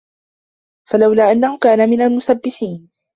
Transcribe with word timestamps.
فَلَولا 0.89 1.31
أَنَّهُ 1.31 1.57
كانَ 1.57 1.89
مِنَ 1.89 2.01
المُسَبِّحينَ 2.01 2.89